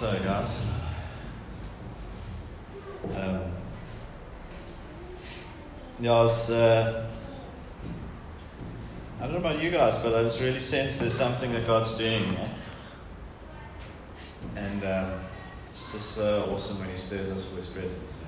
[0.00, 0.64] So, guys,
[3.14, 3.42] um,
[5.98, 7.06] yeah, I was, uh,
[9.18, 11.98] I don't know about you guys, but I just really sense there's something that God's
[11.98, 12.48] doing, eh?
[14.56, 15.20] and um,
[15.66, 18.24] it's just so awesome when He stirs us for His presence.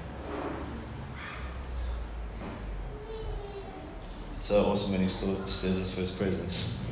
[4.36, 6.86] It's so awesome when He stirs us for His presence.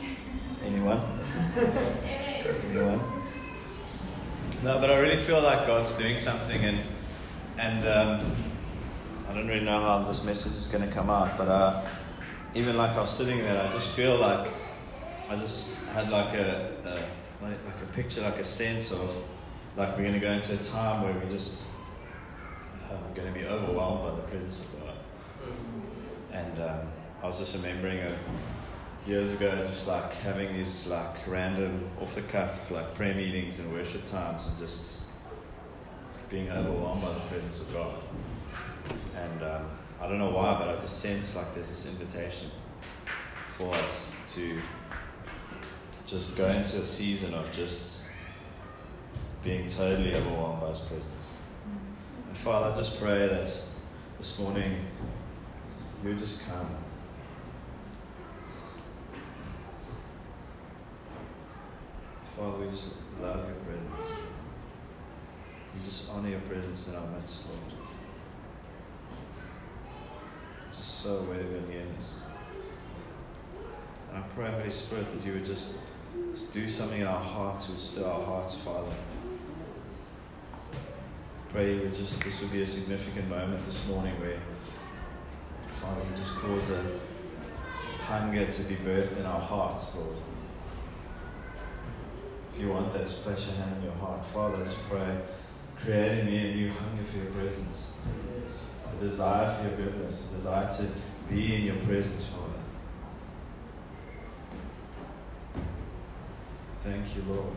[0.64, 1.02] Anyone?
[2.70, 3.17] Anyone?
[4.60, 6.78] No, but I really feel like God's doing something, and
[7.60, 8.36] and um,
[9.28, 11.86] I don't really know how this message is going to come out, but uh,
[12.54, 14.48] even like I was sitting there, I just feel like
[15.30, 19.22] I just had like a, a like, like a picture, like a sense of
[19.76, 21.68] like we're going to go into a time where we're just
[22.90, 24.96] uh, we're going to be overwhelmed by the presence of God,
[26.32, 26.88] and um,
[27.22, 28.12] I was just remembering a
[29.06, 33.72] years ago, just like having these like random off the cuff like prayer meetings and
[33.72, 35.04] worship times and just
[36.28, 37.94] being overwhelmed by the presence of God.
[39.16, 42.50] And um, I don't know why, but I just sense like there's this invitation
[43.48, 44.58] for us to
[46.06, 48.04] just go into a season of just
[49.42, 51.30] being totally overwhelmed by His presence.
[52.26, 53.52] And Father, I just pray that
[54.18, 54.84] this morning
[56.04, 56.68] you just come.
[62.38, 64.20] Father, we just love your presence.
[65.74, 67.60] We just honor your presence in our midst, Lord.
[70.70, 72.20] Just so worthy of nearness.
[74.08, 75.78] And I pray, Holy Spirit, that you would just,
[76.52, 78.92] do something in our hearts, would stir our hearts, Father.
[81.50, 84.38] Pray you would just, this would be a significant moment this morning where,
[85.72, 86.84] Father, you just cause a
[88.02, 90.16] hunger to be birthed in our hearts, Lord.
[92.58, 94.26] If you want that, just place your hand on your heart.
[94.26, 95.16] Father, just pray,
[95.80, 97.92] create in me a new hunger for your presence,
[98.84, 100.88] a desire for your goodness, a desire to
[101.32, 102.58] be in your presence, Father.
[106.80, 107.54] Thank you, Lord.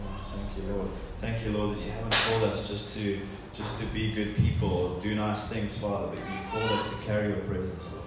[0.00, 0.90] Oh, thank you, Lord.
[1.18, 3.20] Thank you, Lord, that you haven't called us just to
[3.52, 7.04] just to be good people or do nice things, Father, but you've called us to
[7.04, 8.04] carry your presence, Lord.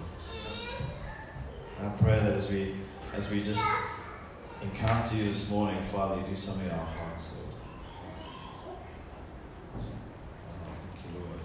[1.78, 2.74] And I pray that as we
[3.14, 3.62] as we just
[4.62, 7.54] encounter you this morning, Father, you do something in our hearts, Lord.
[9.76, 11.40] Oh, thank you, Lord.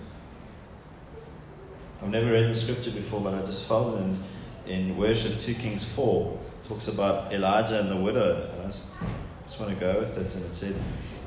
[2.02, 4.18] I've never read the scripture before, but I just felt it in,
[4.66, 6.40] in Worship 2 Kings 4.
[6.68, 8.50] Talks about Elijah and the widow.
[8.54, 8.88] And I just,
[9.46, 10.34] just want to go with it.
[10.36, 10.76] And it said,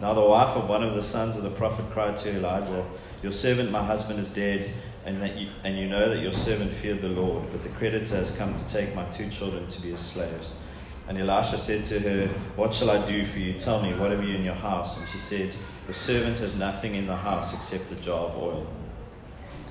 [0.01, 2.85] Now the wife of one of the sons of the prophet cried to Elijah,
[3.23, 4.71] Your servant, my husband, is dead,
[5.05, 8.17] and, that you, and you know that your servant feared the Lord, but the creditor
[8.17, 10.55] has come to take my two children to be his slaves.
[11.09, 13.53] And Elisha said to her, What shall I do for you?
[13.55, 14.99] Tell me, what have you in your house?
[14.99, 15.55] And she said,
[15.87, 18.67] Your servant has nothing in the house except a jar of oil.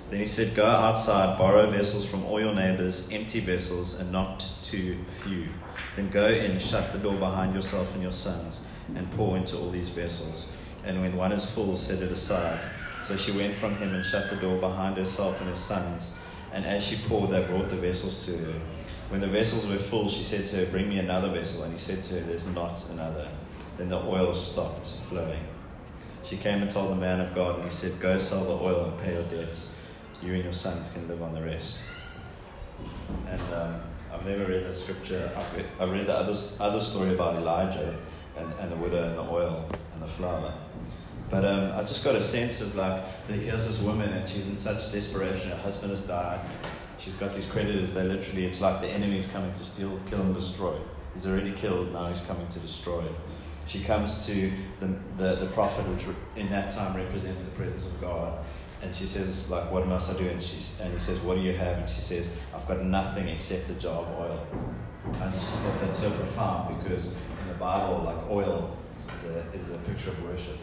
[0.09, 4.45] Then he said, Go outside, borrow vessels from all your neighbors, empty vessels, and not
[4.63, 5.47] too few.
[5.95, 9.71] Then go in, shut the door behind yourself and your sons, and pour into all
[9.71, 10.51] these vessels.
[10.85, 12.59] And when one is full, set it aside.
[13.01, 16.17] So she went from him and shut the door behind herself and his sons.
[16.53, 18.53] And as she poured, they brought the vessels to her.
[19.15, 21.63] When the vessels were full, she said to her, Bring me another vessel.
[21.63, 23.29] And he said to her, There's not another.
[23.77, 25.39] Then the oil stopped flowing.
[26.25, 28.89] She came and told the man of God, and he said, Go sell the oil
[28.89, 29.77] and pay your debts.
[30.21, 31.79] You and your sons can live on the rest.
[33.29, 33.81] And um,
[34.11, 35.31] I've never read the scripture.
[35.33, 37.97] I've read, I've read the other, other story about Elijah
[38.35, 40.53] and, and the widow and the oil and the flour.
[41.29, 44.49] But um, I just got a sense of like, that here's this woman and she's
[44.49, 45.51] in such desperation.
[45.51, 46.41] Her husband has died
[46.97, 47.93] she's got these creditors.
[47.93, 50.75] They literally, it's like the enemy's coming to steal, kill, and destroy.
[51.13, 51.93] He's already killed.
[51.93, 53.03] Now he's coming to destroy.
[53.67, 57.99] She comes to the, the, the prophet, which in that time represents the presence of
[57.99, 58.39] God,
[58.81, 60.27] and she says, like, what must I do?
[60.27, 61.79] And she and he says, what do you have?
[61.79, 64.47] And she says, I've got nothing except a jar of oil.
[65.21, 68.77] I just thought that's so profound because in the Bible, like oil
[69.15, 70.57] is a is a picture of worship.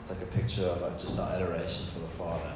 [0.00, 2.52] It's like a picture of like just our adoration for the Father.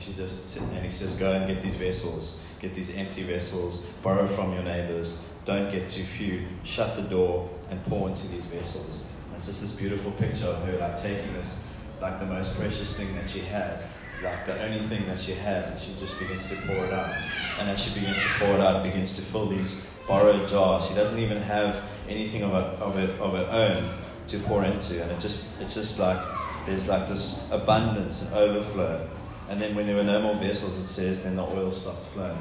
[0.00, 3.84] And she just and he says, Go and get these vessels, get these empty vessels,
[4.02, 8.46] borrow from your neighbors, don't get too few, shut the door and pour into these
[8.46, 9.06] vessels.
[9.26, 11.62] And it's just this beautiful picture of her like taking this
[12.00, 13.92] like the most precious thing that she has,
[14.24, 17.14] like the only thing that she has, and she just begins to pour it out.
[17.58, 20.88] And as she begins to pour it out, begins to fill these borrowed jars.
[20.88, 23.98] She doesn't even have anything of, a, of, it, of her own
[24.28, 26.18] to pour into, and it just it's just like
[26.64, 29.06] there's like this abundance and overflow.
[29.50, 32.38] And then when there were no more vessels, it says, then the oil stopped flowing.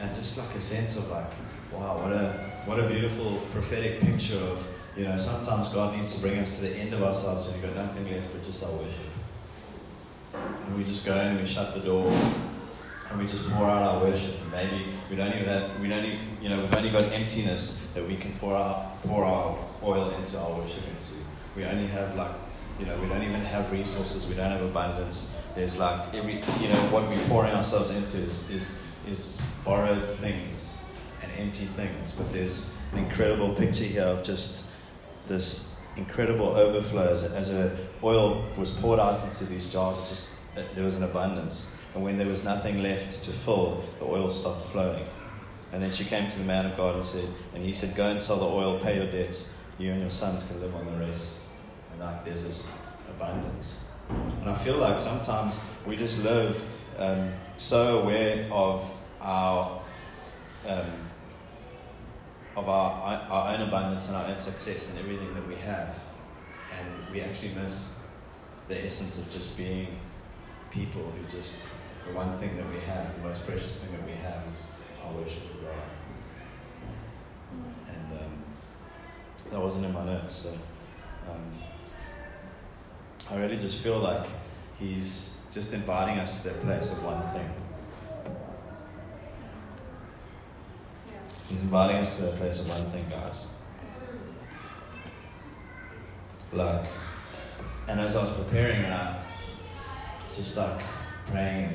[0.00, 1.30] And just like a sense of like,
[1.70, 4.66] wow, what a what a beautiful prophetic picture of,
[4.96, 7.74] you know, sometimes God needs to bring us to the end of ourselves and we've
[7.74, 9.10] got nothing left but just our worship.
[10.66, 12.10] And we just go and we shut the door
[13.10, 14.40] and we just pour out our worship.
[14.42, 17.92] And maybe we don't even have, we don't even, you know, we've only got emptiness
[17.94, 21.14] that we can pour out, pour our oil into our worship into.
[21.56, 22.32] We only have like,
[22.80, 24.26] you know, we don't even have resources.
[24.26, 25.38] We don't have abundance.
[25.54, 30.80] There's like every, you know, what we're pouring ourselves into is, is, is borrowed things
[31.22, 32.12] and empty things.
[32.12, 34.70] But there's an incredible picture here of just
[35.26, 39.96] this incredible overflow as, as a oil was poured out into these jars.
[40.08, 40.30] Just
[40.74, 41.76] there was an abundance.
[41.94, 45.04] And when there was nothing left to fill, the oil stopped flowing.
[45.72, 48.08] And then she came to the man of God and said, and he said, Go
[48.08, 49.58] and sell the oil, pay your debts.
[49.78, 51.39] You and your sons can live on the rest.
[52.00, 52.78] Like there's this
[53.10, 53.88] abundance.
[54.08, 56.66] And I feel like sometimes we just live
[56.98, 59.82] um, so aware of our
[60.66, 60.86] um,
[62.56, 66.02] of our, our own abundance and our own success and everything that we have,
[66.78, 68.06] and we actually miss
[68.68, 69.98] the essence of just being
[70.70, 71.68] people who just
[72.06, 74.72] the one thing that we have, the most precious thing that we have is
[75.04, 75.74] our worship of God.
[77.88, 78.32] And um,
[79.50, 80.50] that wasn't in my notes, so
[81.30, 81.52] um,
[83.30, 84.26] I really just feel like
[84.78, 87.50] He's just inviting us to that place of one thing.
[91.48, 93.48] He's inviting us to that place of one thing, guys.
[96.52, 96.86] Like,
[97.88, 99.22] and as I was preparing, and I
[100.28, 100.80] just like
[101.26, 101.74] praying,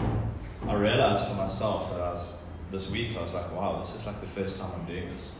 [0.68, 3.16] I realized for myself that I was this week.
[3.18, 5.36] I was like, wow, this is like the first time I'm doing this.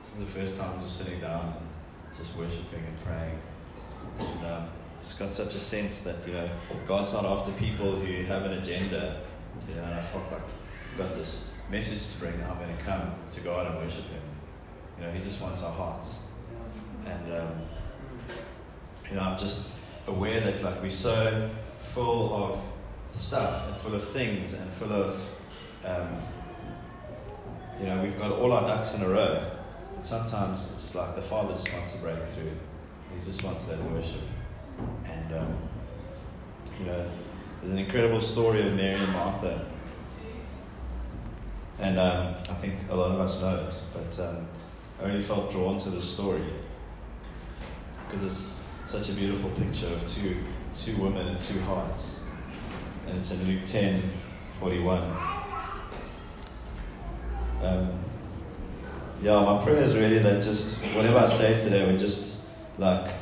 [0.00, 3.38] This is the first time I'm just sitting down and just worshiping and praying.
[4.18, 4.68] And um,
[5.00, 6.48] just got such a sense that you know
[6.86, 9.20] God's not after people who have an agenda.
[9.68, 10.42] You know, and I felt like
[10.92, 12.44] I've got this message to bring.
[12.44, 14.22] I'm going to come to God and worship Him.
[14.98, 16.26] You know, He just wants our hearts.
[17.06, 17.52] And um,
[19.08, 19.72] you know, I'm just
[20.06, 22.60] aware that like we're so full of
[23.12, 25.38] stuff and full of things and full of,
[25.84, 26.16] um,
[27.80, 29.42] you know, we've got all our ducks in a row.
[29.96, 32.52] And sometimes it's like the Father just wants to break through.
[33.16, 34.22] He just wants that worship.
[35.04, 35.56] And, um,
[36.78, 37.06] you know,
[37.60, 39.66] there's an incredible story of Mary and Martha.
[41.78, 44.46] And um, I think a lot of us know it, but um,
[45.00, 46.42] I really felt drawn to the story
[48.06, 50.36] because it's such a beautiful picture of two,
[50.74, 52.22] two women and two hearts
[53.06, 54.00] and it's in Luke 10
[54.60, 55.02] 41.
[57.62, 57.90] Um,
[59.20, 62.41] yeah, my prayer is really that just whatever I say today would just
[62.82, 63.14] like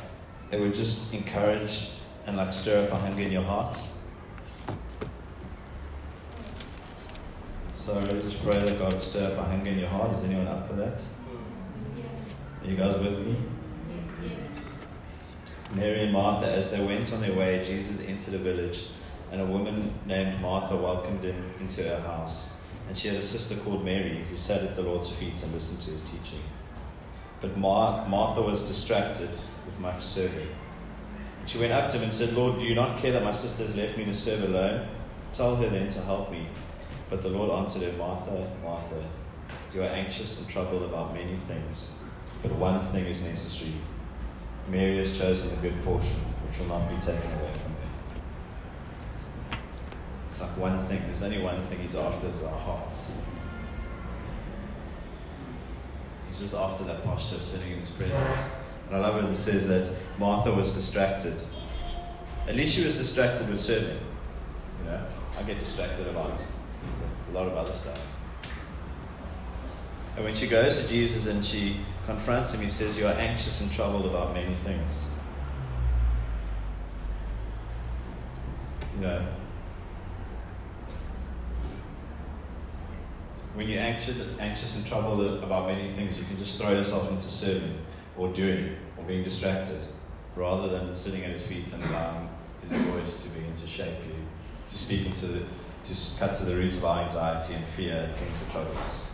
[0.51, 1.91] it would just encourage
[2.25, 3.77] and like stir up a hunger in your heart.
[7.73, 10.15] So I just pray that God would stir up a hunger in your heart.
[10.15, 11.01] Is anyone up for that?
[12.63, 13.35] Are you guys with me?
[15.73, 18.87] Mary and Martha, as they went on their way, Jesus entered a village
[19.31, 22.57] and a woman named Martha welcomed him into her house.
[22.87, 25.79] And she had a sister called Mary who sat at the Lord's feet and listened
[25.81, 26.41] to his teaching.
[27.39, 29.29] But Mar- Martha was distracted
[29.65, 30.49] with much serving.
[31.39, 33.31] And she went up to him and said, Lord, do you not care that my
[33.31, 34.87] sister has left me to serve alone?
[35.33, 36.47] Tell her then to help me.
[37.09, 39.03] But the Lord answered her, Martha, Martha,
[39.73, 41.91] you are anxious and troubled about many things,
[42.41, 43.73] but one thing is necessary.
[44.69, 49.59] Mary has chosen a good portion, which will not be taken away from her
[50.27, 51.01] It's like one thing.
[51.07, 53.13] There's only one thing he's after is our hearts.
[56.27, 58.51] He's just after that posture of sitting in his presence.
[58.91, 61.33] And I love it it says that Martha was distracted.
[62.45, 63.97] At least she was distracted with serving.
[64.79, 65.05] You know,
[65.39, 68.05] I get distracted a lot with a lot of other stuff.
[70.17, 73.61] And when she goes to Jesus and she confronts him, he says, You are anxious
[73.61, 75.05] and troubled about many things.
[78.95, 79.25] You know,
[83.53, 87.21] when you're anxious, anxious and troubled about many things, you can just throw yourself into
[87.21, 87.77] serving
[88.21, 89.79] or doing or being distracted
[90.35, 92.29] rather than sitting at his feet and allowing
[92.61, 94.13] his voice to begin to shape you,
[94.67, 95.39] to speak into the,
[95.83, 99.07] to cut to the roots of our anxiety and fear and things that trouble us.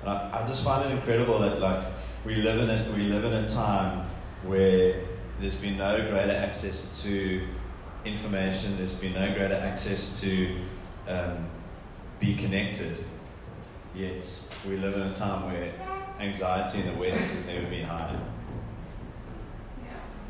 [0.00, 1.84] And I, I just find it incredible that like
[2.24, 4.08] we live in a, we live in a time
[4.42, 5.04] where
[5.40, 7.46] there's been no greater access to
[8.04, 10.56] information, there's been no greater access to
[11.06, 11.46] um,
[12.18, 13.04] be connected
[13.94, 15.72] Yet we live in a time where
[16.20, 18.20] anxiety in the West has never been higher.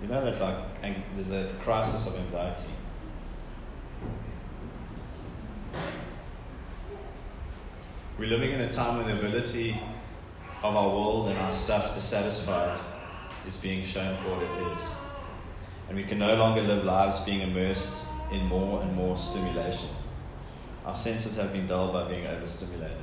[0.00, 2.72] You know that like there's a crisis of anxiety.
[8.18, 9.80] We're living in a time when the ability
[10.62, 12.76] of our world and our stuff to satisfy
[13.46, 14.96] is being shown for what it is.
[15.88, 19.88] And we can no longer live lives being immersed in more and more stimulation.
[20.84, 22.96] Our senses have been dulled by being overstimulated.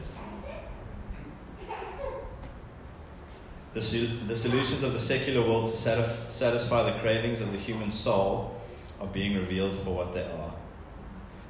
[3.78, 7.92] The, the solutions of the secular world to satisf- satisfy the cravings of the human
[7.92, 8.60] soul
[9.00, 10.56] are being revealed for what they are.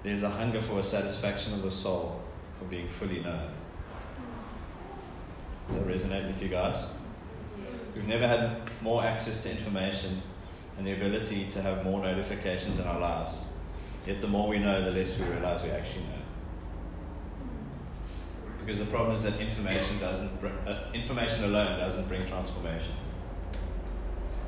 [0.03, 2.21] There's a hunger for a satisfaction of the soul,
[2.59, 3.53] for being fully known.
[5.69, 6.91] Does that resonate with you guys?
[7.95, 10.21] We've never had more access to information
[10.77, 13.53] and the ability to have more notifications in our lives.
[14.05, 16.26] Yet the more we know, the less we realize we actually know.
[18.67, 22.91] Because the problem is that information doesn't bring, uh, information alone doesn't bring transformation.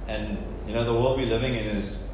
[0.10, 2.12] And you know the world we're living in is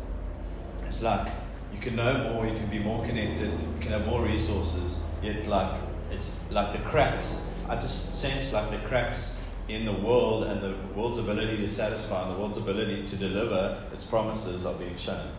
[0.85, 1.27] it's like
[1.73, 5.03] you can know more, you can be more connected, you can have more resources.
[5.23, 5.81] Yet like
[6.11, 7.51] it's like the cracks.
[7.67, 12.21] I just sense like the cracks in the world and the world's ability to satisfy
[12.21, 15.31] and the world's ability to deliver its promises are being shown.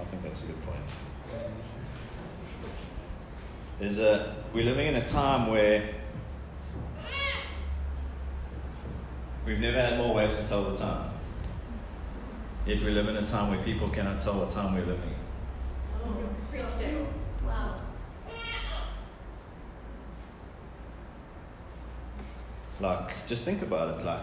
[0.00, 0.80] I think that's a good point.
[3.78, 5.94] There's a we're living in a time where
[9.44, 11.10] we've never had more ways to tell the time.
[12.64, 15.14] Yet we live in a time where people cannot tell what time we're living.
[22.80, 24.04] Like, just think about it.
[24.04, 24.20] Like,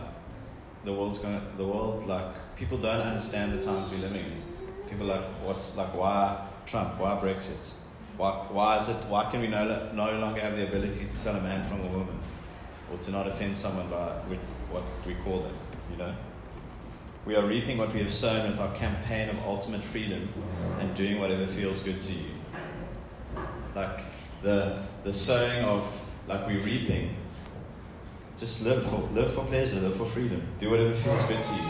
[0.83, 1.41] the world's going.
[1.57, 4.41] The world, like, people don't understand the times we're living in.
[4.89, 6.99] People like, what's like, why Trump?
[6.99, 7.82] Why Brexit?
[8.17, 8.97] Why, why is it?
[9.07, 11.87] Why can we no, no longer have the ability to tell a man from a
[11.87, 12.19] woman,
[12.91, 14.09] or to not offend someone by
[14.71, 15.55] what we call them?
[15.91, 16.15] You know.
[17.25, 20.27] We are reaping what we have sown with our campaign of ultimate freedom
[20.79, 22.31] and doing whatever feels good to you.
[23.73, 24.01] Like
[24.41, 27.15] the the sowing of like we're reaping.
[28.37, 30.41] Just live for live for pleasure, live for freedom.
[30.59, 31.69] Do whatever feels good to you.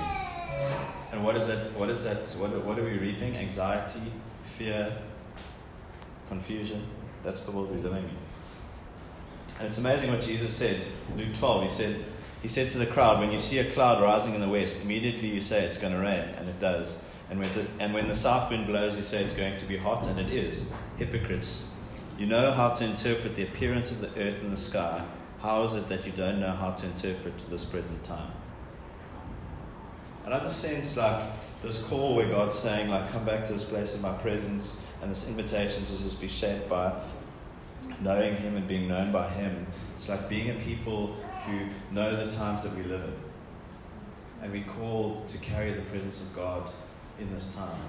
[1.11, 1.71] And what is that?
[1.73, 2.27] What is that?
[2.39, 3.37] What, what are we reaping?
[3.37, 4.01] Anxiety,
[4.57, 4.97] fear,
[6.29, 6.83] confusion.
[7.23, 8.17] That's the world we're living in.
[9.59, 10.81] And it's amazing what Jesus said.
[11.15, 12.05] Luke 12, he said,
[12.41, 15.29] he said to the crowd, When you see a cloud rising in the west, immediately
[15.29, 17.03] you say it's going to rain, and it does.
[17.29, 19.77] And when, the, and when the south wind blows, you say it's going to be
[19.77, 20.73] hot, and it is.
[20.97, 21.71] Hypocrites.
[22.17, 25.03] You know how to interpret the appearance of the earth and the sky.
[25.41, 28.31] How is it that you don't know how to interpret this present time?
[30.25, 31.23] And I just sense like
[31.61, 35.11] this call where God's saying, like, come back to this place of my presence, and
[35.11, 36.93] this invitation to just be shaped by
[37.99, 39.67] knowing Him and being known by Him.
[39.93, 41.07] It's like being a people
[41.45, 43.13] who know the times that we live in.
[44.41, 46.71] And we call to carry the presence of God
[47.19, 47.81] in this time.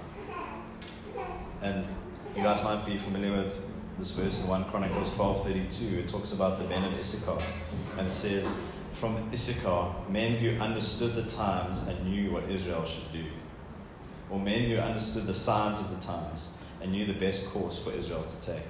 [1.61, 1.85] And
[2.35, 3.65] you guys might be familiar with
[3.97, 5.99] this verse in 1 Chronicles 12:32.
[5.99, 7.41] It talks about the men of Issachar.
[7.97, 8.61] And it says,
[8.93, 13.25] From Issachar, men who understood the times and knew what Israel should do.
[14.29, 16.54] Or men who understood the signs of the times
[16.85, 18.63] and knew the best course for Israel to take.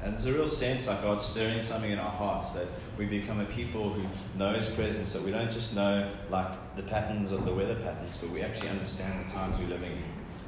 [0.00, 3.40] And there's a real sense like God's stirring something in our hearts that we become
[3.40, 4.06] a people who
[4.38, 8.16] know His presence, that we don't just know like the patterns of the weather patterns,
[8.18, 10.02] but we actually understand the times we're living in.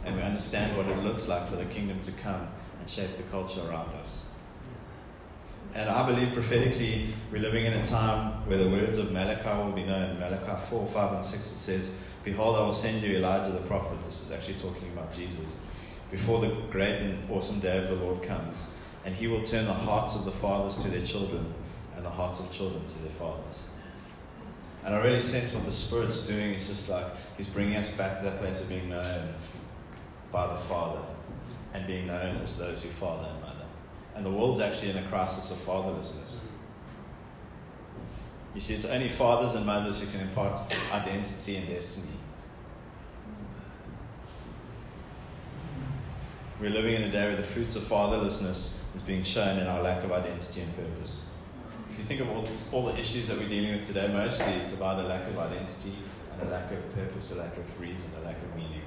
[0.04, 2.46] And we understand what it looks like for the kingdom to come
[2.78, 4.26] and shape the culture around us.
[5.74, 9.72] And I believe prophetically we're living in a time where the words of Malachi will
[9.72, 10.20] be known.
[10.20, 14.00] Malachi 4, 5, and 6 it says, Behold, I will send you Elijah the prophet.
[14.04, 15.56] This is actually talking about Jesus.
[16.10, 18.70] Before the great and awesome day of the Lord comes
[19.04, 21.52] and he will turn the hearts of the fathers to their children
[21.96, 23.64] and the hearts of children to their fathers.
[24.84, 28.16] And I really sense what the Spirit's doing is just like He's bringing us back
[28.18, 29.34] to that place of being known
[30.30, 31.00] by the Father
[31.74, 33.66] and being known as those who father and mother.
[34.14, 36.46] And the world's actually in a crisis of fatherlessness.
[38.54, 42.15] You see, it's only fathers and mothers who can impart identity and destiny.
[46.58, 49.82] We're living in a day where the fruits of fatherlessness is being shown in our
[49.82, 51.28] lack of identity and purpose.
[51.90, 54.74] If you think of all, all the issues that we're dealing with today, mostly it's
[54.74, 55.92] about a lack of identity
[56.32, 58.80] and a lack of purpose, a lack of reason, a lack of meaning.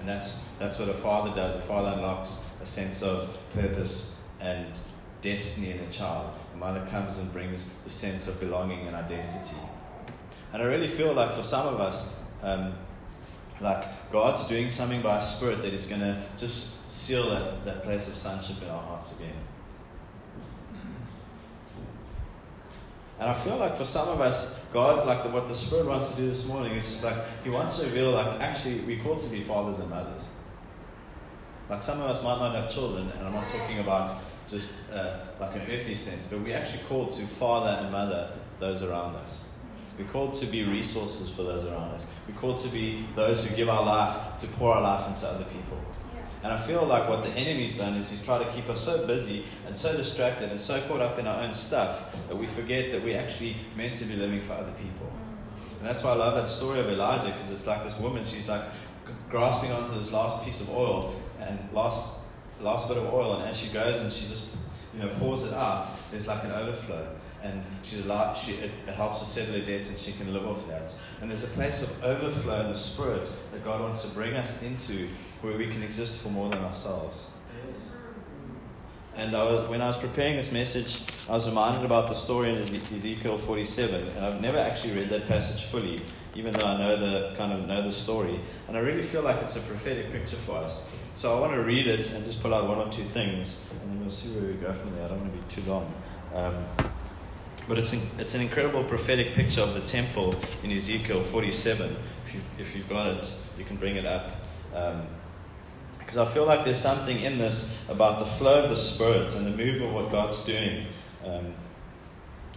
[0.00, 1.56] And that's, that's what a father does.
[1.56, 4.78] A father unlocks a sense of purpose and
[5.22, 6.34] destiny in a child.
[6.52, 9.56] A mother comes and brings the sense of belonging and identity.
[10.52, 12.74] And I really feel like for some of us, um,
[13.60, 17.82] like God's doing something by a Spirit that is going to just seal that, that
[17.82, 19.34] place of sonship in our hearts again.
[23.18, 26.12] And I feel like for some of us, God, like the, what the Spirit wants
[26.12, 29.20] to do this morning is just like He wants to reveal, like actually, we're called
[29.20, 30.26] to be fathers and mothers.
[31.68, 34.16] Like some of us might not have children, and I'm not talking about
[34.48, 38.82] just uh, like an earthly sense, but we're actually called to father and mother those
[38.82, 39.49] around us.
[40.00, 42.06] We're called to be resources for those around us.
[42.26, 45.44] We're called to be those who give our life, to pour our life into other
[45.44, 45.78] people.
[46.42, 49.06] And I feel like what the enemy's done is he's tried to keep us so
[49.06, 52.90] busy and so distracted and so caught up in our own stuff that we forget
[52.92, 55.06] that we're actually meant to be living for other people.
[55.06, 55.78] Mm.
[55.80, 58.48] And that's why I love that story of Elijah because it's like this woman, she's
[58.48, 58.62] like
[59.28, 62.20] grasping onto this last piece of oil and last,
[62.62, 63.34] last bit of oil.
[63.34, 64.56] And as she goes and she just
[64.94, 67.06] you know, pours it out, there's like an overflow
[67.42, 70.46] and she's like, she, it, it, helps her settle her debts and she can live
[70.46, 70.94] off that.
[71.20, 74.62] And there's a place of overflow in the Spirit that God wants to bring us
[74.62, 75.08] into
[75.40, 77.30] where we can exist for more than ourselves.
[79.16, 82.50] And I was, when I was preparing this message, I was reminded about the story
[82.50, 86.00] in Ezekiel 47, and I've never actually read that passage fully,
[86.34, 88.40] even though I know the kind of know the story.
[88.68, 90.88] And I really feel like it's a prophetic picture for us.
[91.16, 93.90] So I want to read it and just pull out one or two things, and
[93.90, 95.06] then we'll see where we go from there.
[95.06, 95.92] I don't want to be too long.
[96.34, 96.64] Um,
[97.70, 100.34] but it's, in, it's an incredible prophetic picture of the temple
[100.64, 101.96] in Ezekiel 47.
[102.26, 104.32] If you've, if you've got it, you can bring it up.
[104.74, 105.06] Um,
[106.00, 109.46] because I feel like there's something in this about the flow of the Spirit and
[109.46, 110.86] the move of what God's doing.
[111.24, 111.54] Um,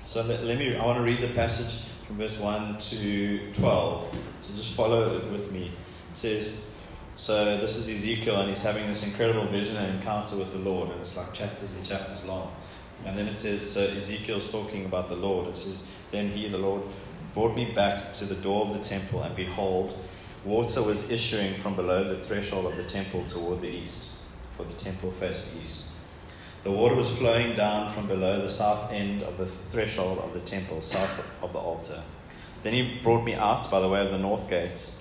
[0.04, 4.16] so let, let, me, I want to read the passage from verse 1 to 12.
[4.42, 5.66] So just follow it with me.
[6.10, 6.72] It says,
[7.18, 10.90] so this is Ezekiel, and he's having this incredible vision and encounter with the Lord,
[10.90, 12.52] and it's like chapters and chapters long.
[13.06, 15.50] And then it says, so Ezekiel's talking about the Lord.
[15.50, 16.84] It says, Then he, the Lord,
[17.34, 19.98] brought me back to the door of the temple, and behold,
[20.46, 24.14] water was issuing from below the threshold of the temple toward the east,
[24.52, 25.92] for the temple faced east.
[26.64, 30.40] The water was flowing down from below the south end of the threshold of the
[30.40, 32.02] temple, south of the altar.
[32.64, 34.94] Then he brought me out by the way of the north gate,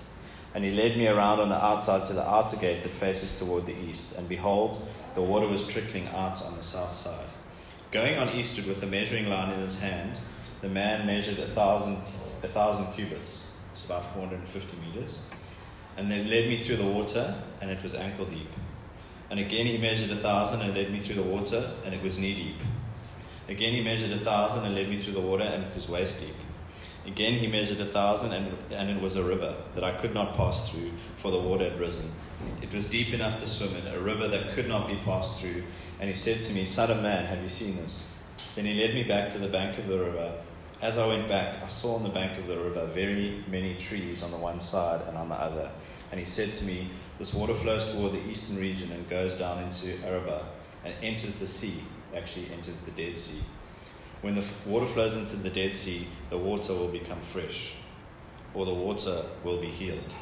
[0.53, 3.65] and he led me around on the outside to the outer gate that faces toward
[3.65, 4.17] the east.
[4.17, 7.32] And behold, the water was trickling out on the south side.
[7.93, 10.17] Going on eastward with a measuring line in his hand,
[10.61, 11.99] the man measured a thousand,
[12.41, 13.51] a thousand cubits.
[13.71, 15.21] It's about 450 meters.
[15.95, 18.49] And then led me through the water, and it was ankle deep.
[19.29, 22.17] And again he measured a thousand and led me through the water, and it was
[22.17, 22.61] knee deep.
[23.47, 26.19] Again he measured a thousand and led me through the water, and it was waist
[26.19, 26.35] deep.
[27.05, 30.33] Again he measured a thousand, and, and it was a river that I could not
[30.33, 32.11] pass through, for the water had risen.
[32.61, 35.63] It was deep enough to swim in, a river that could not be passed through.
[35.99, 38.17] And he said to me, Son of man, have you seen this?
[38.55, 40.35] Then he led me back to the bank of the river.
[40.81, 44.21] As I went back, I saw on the bank of the river very many trees
[44.21, 45.71] on the one side and on the other.
[46.11, 49.63] And he said to me, This water flows toward the eastern region and goes down
[49.63, 50.43] into Arabah
[50.83, 51.81] and enters the sea,
[52.15, 53.41] actually enters the Dead Sea.
[54.21, 57.75] When the water flows into the Dead Sea, the water will become fresh,
[58.53, 60.13] or the water will be healed.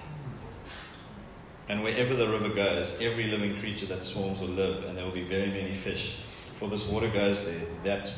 [1.71, 5.13] And wherever the river goes, every living creature that swarms will live, and there will
[5.13, 6.17] be very many fish.
[6.57, 8.13] For this water goes there, that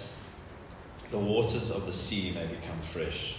[1.11, 3.35] the waters of the sea may become fresh.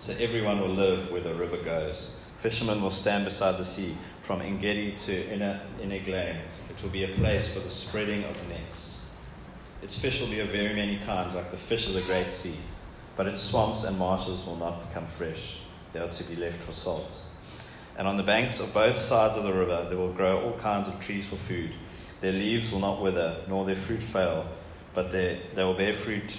[0.00, 2.20] So everyone will live where the river goes.
[2.40, 5.24] Fishermen will stand beside the sea, from Engedi to
[5.80, 6.36] Eneglaim.
[6.68, 9.02] It will be a place for the spreading of nets.
[9.80, 12.58] Its fish will be of very many kinds, like the fish of the great sea.
[13.16, 15.60] But its swamps and marshes will not become fresh.
[15.94, 17.31] They are to be left for salt.
[17.96, 20.88] And on the banks of both sides of the river there will grow all kinds
[20.88, 21.70] of trees for food.
[22.20, 24.46] Their leaves will not wither, nor their fruit fail,
[24.94, 26.38] but they, they will bear fruit,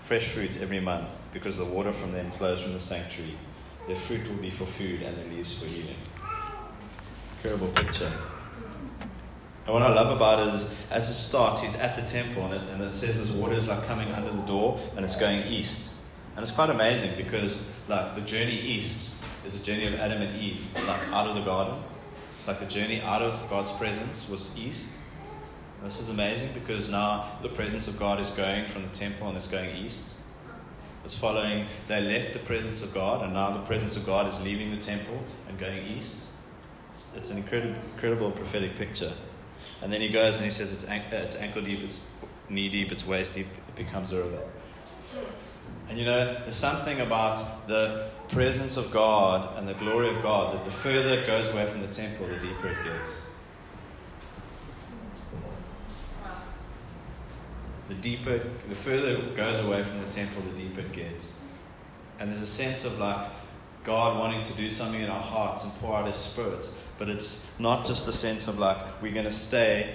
[0.00, 3.34] fresh fruits every month, because the water from them flows from the sanctuary.
[3.86, 5.96] Their fruit will be for food, and their leaves for healing.
[7.36, 8.12] Incredible picture.
[9.66, 12.54] And what I love about it is, as it starts, he's at the temple, and
[12.54, 15.40] it, and it says this water is like coming under the door, and it's going
[15.46, 16.00] east.
[16.36, 19.13] And it's quite amazing because, like, the journey east
[19.44, 21.82] is a journey of Adam and Eve, like out of the garden.
[22.38, 25.00] It's like the journey out of God's presence was east.
[25.82, 29.36] This is amazing because now the presence of God is going from the temple and
[29.36, 30.18] it's going east.
[31.04, 34.40] It's following, they left the presence of God and now the presence of God is
[34.40, 36.30] leaving the temple and going east.
[37.14, 39.12] It's, an incredible, incredible prophetic picture.
[39.82, 42.08] And then he goes and he says it's, it's ankle deep, it's
[42.48, 44.42] knee deep, it's waist deep, it becomes a river.
[45.90, 50.52] And you know, there's something about the presence of God and the glory of God
[50.52, 53.30] that the further it goes away from the temple, the deeper it gets.
[57.88, 61.44] The deeper, the further it goes away from the temple, the deeper it gets.
[62.18, 63.28] And there's a sense of like
[63.84, 66.70] God wanting to do something in our hearts and pour out His Spirit.
[66.98, 69.94] But it's not just the sense of like we're going to stay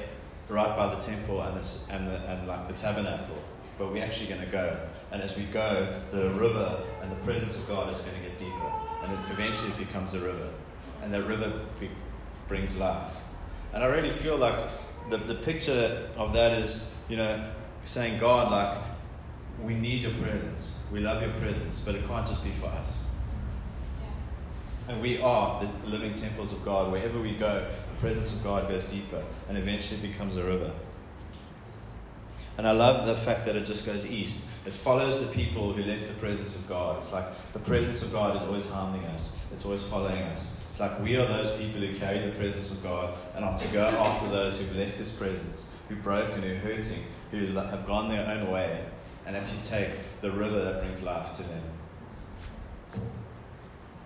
[0.49, 3.37] right by the temple and, this, and, the, and like the tabernacle,
[3.77, 4.77] but we're actually going to go
[5.11, 8.37] and as we go, the river and the presence of God is going to get
[8.37, 8.71] deeper.
[9.03, 10.49] And eventually it eventually becomes a river.
[11.01, 11.89] And that river be,
[12.47, 13.13] brings life.
[13.73, 14.55] And I really feel like
[15.09, 17.49] the, the picture of that is, you know,
[17.83, 18.77] saying, God, like,
[19.63, 20.83] we need your presence.
[20.91, 23.09] We love your presence, but it can't just be for us.
[24.87, 26.91] And we are the living temples of God.
[26.91, 30.71] Wherever we go, the presence of God goes deeper and eventually becomes a river.
[32.59, 34.49] And I love the fact that it just goes east.
[34.65, 36.97] It follows the people who left the presence of God.
[36.97, 40.61] It's like the presence of God is always harming us, it's always following us.
[40.69, 43.67] It's like we are those people who carry the presence of God and are to
[43.69, 47.87] go after those who've left His presence, who are broken, who are hurting, who have
[47.87, 48.83] gone their own way,
[49.25, 51.63] and actually take the river that brings life to them.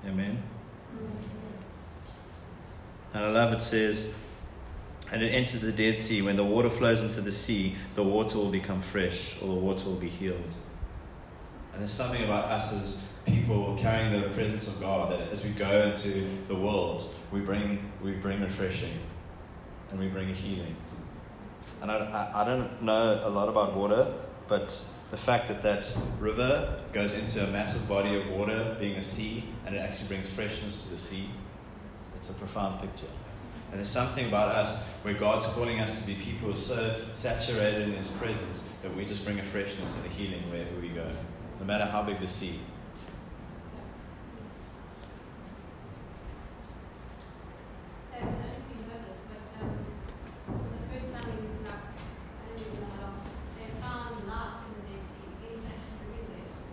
[0.06, 0.44] Amen.
[3.16, 4.16] And I love it says,
[5.12, 6.22] and it enters the Dead Sea.
[6.22, 9.86] When the water flows into the sea, the water will become fresh, or the water
[9.90, 10.56] will be healed.
[11.74, 15.52] And there's something about us as people carrying the presence of God that as we
[15.52, 18.94] go into the world, we bring, we bring refreshing
[19.90, 20.76] and we bring healing.
[21.82, 24.14] And I, I, I don't know a lot about water,
[24.48, 24.70] but
[25.12, 29.44] the fact that that river goes into a massive body of water, being a sea,
[29.66, 31.30] and it actually brings freshness to the sea,
[31.96, 33.08] it's, it's a profound picture.
[33.74, 37.94] And there's something about us where God's calling us to be people so saturated in
[37.94, 41.10] His presence that we just bring a freshness and a healing wherever we go,
[41.60, 42.60] no matter how big the sea.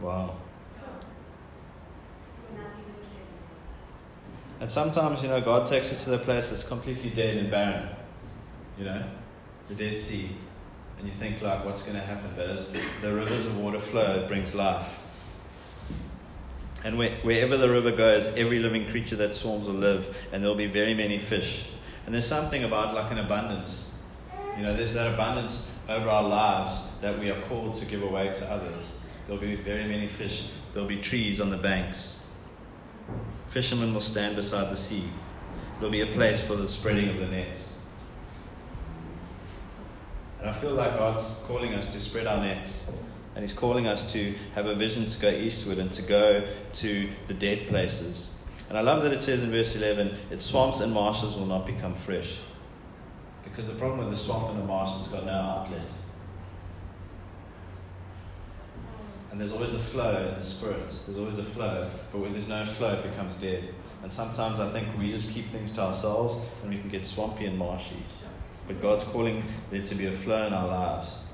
[0.02, 0.36] Wow.
[4.60, 7.88] And sometimes, you know, God takes us to the place that's completely dead and barren.
[8.78, 9.04] You know,
[9.68, 10.28] the Dead Sea.
[10.98, 12.30] And you think, like, what's going to happen?
[12.36, 14.98] But as the rivers of water flow, it brings life.
[16.84, 20.56] And where, wherever the river goes, every living creature that swarms will live, and there'll
[20.56, 21.70] be very many fish.
[22.04, 23.98] And there's something about like an abundance.
[24.56, 28.32] You know, there's that abundance over our lives that we are called to give away
[28.32, 29.00] to others.
[29.26, 30.50] There'll be very many fish.
[30.72, 32.19] There'll be trees on the banks.
[33.50, 35.04] Fishermen will stand beside the sea.
[35.78, 37.80] There'll be a place for the spreading of the nets.
[40.40, 42.96] And I feel like God's calling us to spread our nets.
[43.34, 47.08] And He's calling us to have a vision to go eastward and to go to
[47.26, 48.38] the dead places.
[48.68, 51.66] And I love that it says in verse 11, its swamps and marshes will not
[51.66, 52.38] become fresh.
[53.42, 55.82] Because the problem with the swamp and the marsh it's got no outlet.
[59.40, 60.86] There's always a flow in the spirit.
[61.06, 61.88] There's always a flow.
[62.12, 63.72] But when there's no flow, it becomes dead.
[64.02, 67.46] And sometimes I think we just keep things to ourselves and we can get swampy
[67.46, 67.96] and marshy.
[68.66, 71.24] But God's calling there to be a flow in our lives.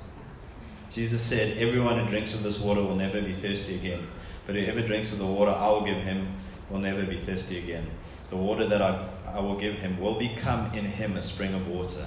[0.93, 4.07] Jesus said, Everyone who drinks of this water will never be thirsty again.
[4.47, 6.29] But whoever drinks of the water I will give him
[6.71, 7.89] will never be thirsty again.
[8.31, 11.67] The water that I, I will give him will become in him a spring of
[11.67, 12.07] water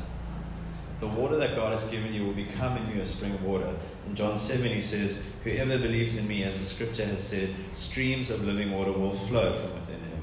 [1.00, 3.74] the water that God has given you will become in you a spring of water.
[4.06, 8.30] In John 7, he says, Whoever believes in me, as the scripture has said, streams
[8.30, 10.22] of living water will flow from within him.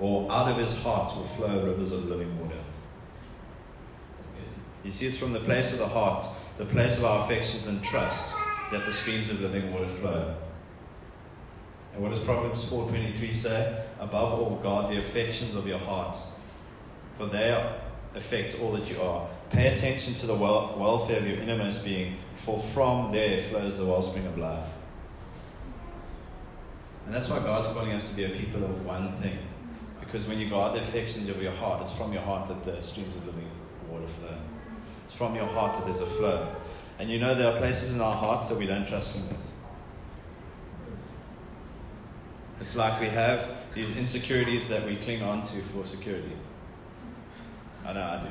[0.00, 2.56] Or out of his heart will flow rivers of living water.
[4.84, 6.24] You see, it's from the place of the heart,
[6.56, 8.36] the place of our affections and trust,
[8.72, 10.34] that the streams of living water flow.
[11.92, 13.84] And what does Proverbs 4.23 say?
[13.98, 16.38] Above all, guard the affections of your hearts,
[17.16, 17.52] for they
[18.14, 19.28] affect all that you are.
[19.50, 23.86] Pay attention to the wel- welfare of your innermost being, for from there flows the
[23.86, 24.68] wellspring of life.
[27.06, 29.38] And that's why God's calling us to be a people of one thing.
[30.00, 32.82] Because when you guard the affections of your heart, it's from your heart that the
[32.82, 33.48] streams of living
[33.88, 34.36] water flow.
[35.04, 36.48] It's from your heart that there's a flow.
[36.98, 39.52] And you know there are places in our hearts that we don't trust Him with.
[42.60, 46.32] It's like we have these insecurities that we cling on to for security.
[47.84, 48.28] I know I do.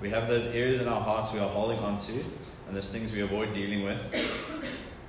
[0.00, 2.24] We have those areas in our hearts we are holding on to,
[2.66, 4.14] and those things we avoid dealing with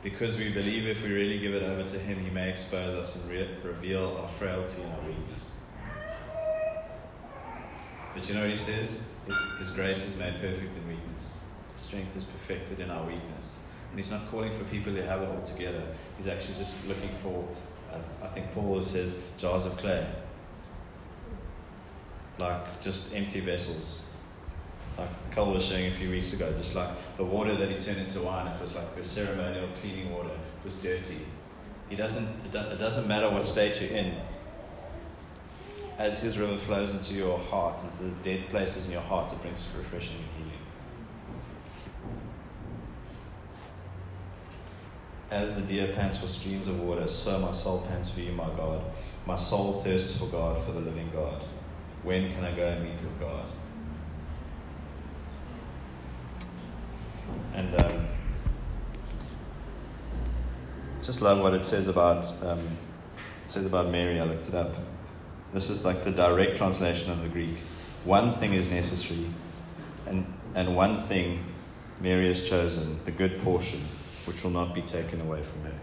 [0.04, 3.22] because we believe if we really give it over to Him, He may expose us
[3.24, 5.52] and re- reveal our frailty and our weakness.
[8.14, 9.14] But you know what He says?
[9.60, 11.38] His grace is made perfect in weakness,
[11.76, 13.56] strength is perfected in our weakness.
[13.92, 15.84] And He's not calling for people who have it all together,
[16.18, 17.48] He's actually just looking for,
[17.94, 20.06] uh, I think Paul says, jars of clay.
[22.40, 24.11] Like just empty vessels
[24.98, 28.00] like Cole was showing a few weeks ago, just like the water that he turned
[28.00, 30.30] into wine, it was like the ceremonial cleaning water.
[30.30, 31.20] It was dirty.
[31.90, 34.16] He doesn't, it doesn't matter what state you're in.
[35.98, 39.42] As his river flows into your heart, into the dead places in your heart, it
[39.42, 40.52] brings refreshing and healing.
[45.30, 48.50] As the deer pants for streams of water, so my soul pants for you, my
[48.58, 48.82] God.
[49.26, 51.42] My soul thirsts for God, for the living God.
[52.04, 53.46] When can I go and meet with God?
[57.54, 58.08] And um,
[61.02, 62.60] just love what it says about um,
[63.46, 64.20] it says about Mary.
[64.20, 64.76] I looked it up.
[65.54, 67.58] This is like the direct translation of the Greek.
[68.06, 69.26] One thing is necessary,
[70.06, 71.44] and and one thing
[72.00, 73.82] Mary has chosen, the good portion,
[74.26, 75.80] which will not be taken away from her.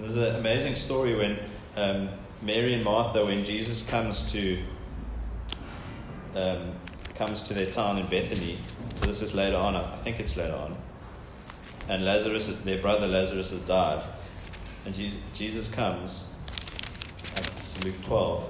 [0.00, 1.38] There's an amazing story when
[1.76, 2.10] um,
[2.42, 4.58] Mary and Martha, when Jesus comes to
[6.36, 6.72] um,
[7.18, 8.56] comes to their town in Bethany.
[8.94, 9.74] So this is later on.
[9.74, 10.76] I think it's later on.
[11.88, 14.04] And Lazarus, their brother Lazarus, has died,
[14.86, 16.32] and Jesus, Jesus comes.
[17.34, 18.48] That's Luke twelve.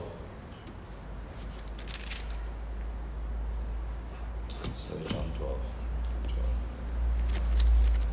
[4.74, 5.58] Sorry, John 12.
[6.24, 6.46] 12.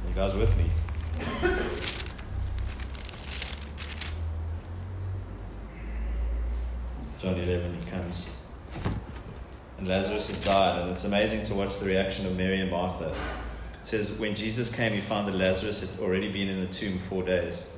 [0.08, 0.70] You guys with me?
[7.22, 8.30] John 11, he comes.
[9.78, 13.10] And Lazarus has died, and it's amazing to watch the reaction of Mary and Martha.
[13.10, 16.98] It says, When Jesus came, he found that Lazarus had already been in the tomb
[16.98, 17.72] four days.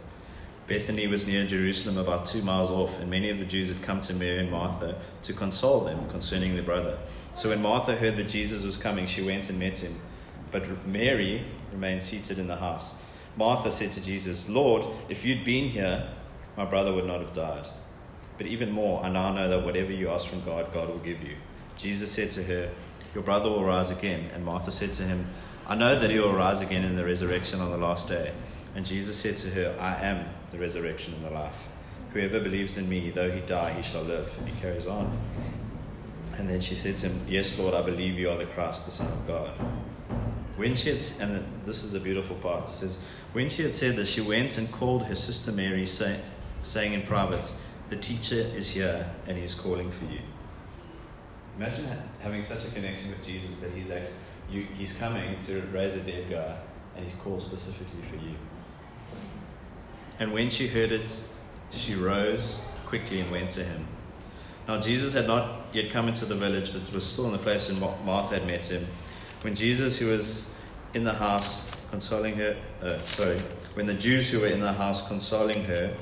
[0.68, 4.02] Bethany was near Jerusalem, about two miles off, and many of the Jews had come
[4.02, 6.98] to Mary and Martha to console them concerning their brother.
[7.36, 9.96] So when Martha heard that Jesus was coming, she went and met him.
[10.52, 13.02] But Mary remained seated in the house.
[13.38, 16.10] Martha said to Jesus, Lord, if you'd been here,
[16.58, 17.68] my brother would not have died.
[18.38, 21.22] But even more, I now know that whatever you ask from God, God will give
[21.24, 21.36] you.
[21.78, 22.72] Jesus said to her,
[23.14, 24.30] Your brother will rise again.
[24.34, 25.28] And Martha said to him,
[25.68, 28.32] I know that he will rise again in the resurrection on the last day.
[28.76, 31.68] And Jesus said to her, I am the resurrection and the life.
[32.14, 34.34] Whoever believes in me, though he die, he shall live.
[34.40, 35.18] And he carries on.
[36.38, 38.92] And then she said to him, Yes, Lord, I believe you are the Christ, the
[38.92, 39.50] Son of God.
[40.56, 43.00] When she had, and this is the beautiful part, it says,
[43.34, 46.20] When she had said this, she went and called her sister Mary, say,
[46.64, 47.54] saying in private,
[47.90, 50.20] The teacher is here, and he is calling for you.
[51.58, 51.88] Imagine
[52.20, 54.14] having such a connection with Jesus that he's actually,
[54.50, 56.56] you, he's coming to raise a dead guy,
[56.96, 58.36] and he's called specifically for you.
[60.20, 61.28] And when she heard it,
[61.72, 63.88] she rose quickly and went to him.
[64.68, 67.72] Now, Jesus had not yet come into the village, but was still in the place
[67.72, 68.86] where Martha had met him.
[69.42, 70.56] When Jesus, who was
[70.94, 73.40] in the house consoling her, uh, sorry,
[73.74, 75.96] when the Jews who were in the house consoling her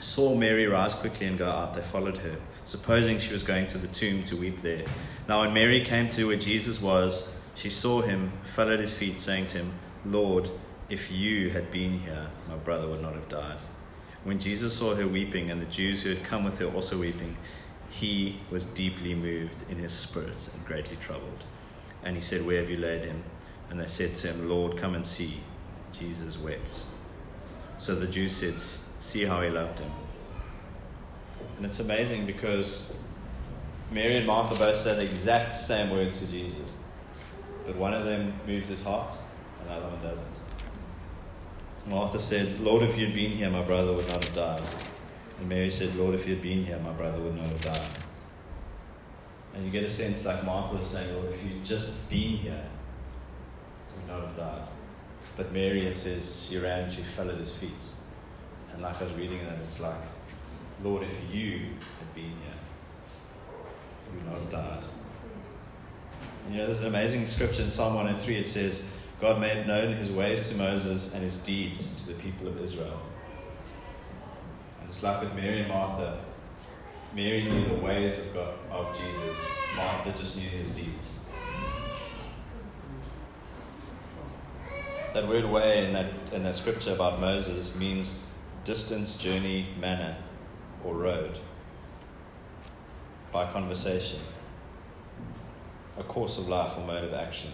[0.00, 3.78] saw Mary rise quickly and go out, they followed her, supposing she was going to
[3.78, 4.84] the tomb to weep there.
[5.28, 9.20] Now, when Mary came to where Jesus was, she saw him, fell at his feet,
[9.20, 9.72] saying to him,
[10.04, 10.50] Lord,
[10.88, 13.58] if you had been here, my brother would not have died.
[14.24, 17.36] When Jesus saw her weeping, and the Jews who had come with her also weeping,
[17.90, 21.44] he was deeply moved in his spirit and greatly troubled.
[22.02, 23.22] And he said, Where have you laid him?
[23.70, 25.38] And they said to him, Lord, come and see.
[25.92, 26.84] Jesus wept.
[27.78, 29.90] So the Jews said, See how he loved him.
[31.56, 32.98] And it's amazing because
[33.90, 36.76] Mary and Martha both say the exact same words to Jesus.
[37.66, 39.14] But one of them moves his heart,
[39.60, 40.28] and the other one doesn't.
[41.86, 44.62] Martha said, Lord, if you'd been here, my brother would not have died.
[45.38, 47.90] And Mary said, Lord, if you'd been here, my brother would not have died.
[49.54, 52.64] And you get a sense like Martha was saying, Lord, if you'd just been here,
[53.88, 54.68] he would not have died.
[55.36, 57.70] But Mary, it says, she ran, and she fell at his feet.
[58.72, 59.94] And like I was reading that, it's like,
[60.82, 61.60] Lord, if you
[61.98, 62.60] had been here,
[64.12, 64.84] you would not have died.
[66.50, 68.36] You know, there's an amazing scripture in Psalm 103.
[68.36, 68.84] It says,
[69.20, 73.00] God made known his ways to Moses and his deeds to the people of Israel.
[74.80, 76.20] And it's like with Mary and Martha.
[77.14, 79.76] Mary knew the ways of God of Jesus.
[79.76, 81.24] Martha just knew his deeds.
[85.14, 88.24] That word way in that in that scripture about Moses means
[88.64, 90.16] distance, journey, manner,
[90.84, 91.38] or road.
[93.32, 94.20] By conversation.
[95.98, 97.50] A course of life or mode of action.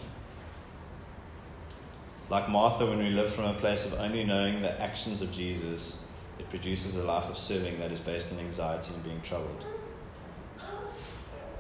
[2.29, 6.03] Like Martha, when we live from a place of only knowing the actions of Jesus,
[6.39, 9.65] it produces a life of serving that is based on anxiety and being troubled.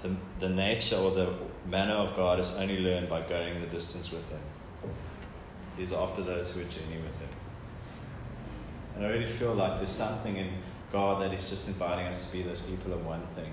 [0.03, 1.35] The, the nature or the
[1.69, 4.41] manner of God is only learned by going the distance with Him.
[5.77, 7.29] He's after those who are journeying with Him.
[8.95, 10.53] And I really feel like there's something in
[10.93, 13.53] God that He's just inviting us to be those people of one thing.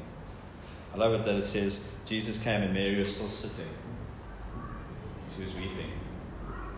[0.94, 3.72] I love it that it says Jesus came and Mary was still sitting.
[5.36, 5.92] She was weeping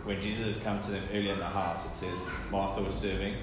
[0.04, 3.34] when Jesus had come to them earlier in the house, it says Martha was serving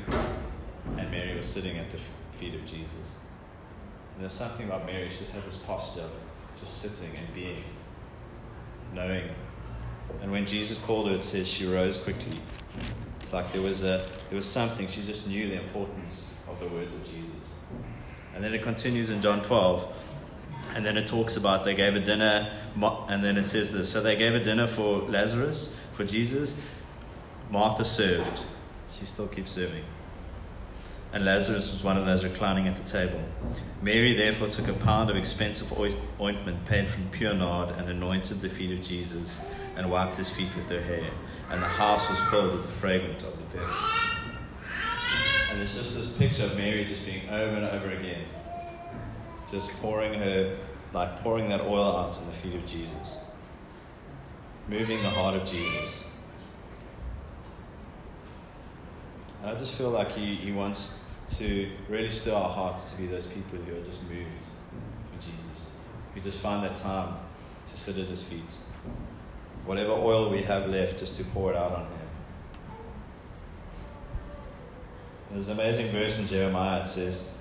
[0.98, 1.98] and Mary was sitting at the
[2.38, 3.16] feet of Jesus.
[4.16, 6.12] And there's something about Mary, she just had this posture of
[6.60, 7.64] just sitting and being,
[8.94, 9.30] knowing.
[10.22, 12.40] And when Jesus called her, it says she rose quickly.
[13.32, 16.96] Like there was, a, there was something, she just knew the importance of the words
[16.96, 17.56] of Jesus.
[18.34, 19.94] And then it continues in John 12.
[20.76, 23.92] And then it talks about they gave a dinner, and then it says this.
[23.92, 26.62] So they gave a dinner for Lazarus, for Jesus.
[27.50, 28.42] Martha served.
[28.92, 29.84] She still keeps serving.
[31.14, 33.24] And Lazarus was one of those reclining at the table.
[33.82, 35.72] Mary therefore took a pound of expensive
[36.20, 39.42] ointment paid from pure nard and anointed the feet of Jesus
[39.78, 41.10] and wiped his feet with her hair.
[41.50, 44.08] And the house was filled with the fragrance of the perfume.
[45.52, 48.26] And it's just this picture of Mary just being over and over again,
[49.50, 50.58] just pouring her,
[50.94, 53.20] like pouring that oil out on the feet of Jesus,
[54.68, 56.06] moving the heart of Jesus.
[59.42, 61.04] And I just feel like he, he wants
[61.38, 64.28] to really stir our hearts to be those people who are just moved
[65.12, 65.72] for Jesus,
[66.14, 67.16] who just find that time
[67.66, 68.56] to sit at his feet.
[69.68, 72.08] Whatever oil we have left, just to pour it out on him.
[75.30, 76.84] There's an amazing verse in Jeremiah.
[76.84, 77.38] It says,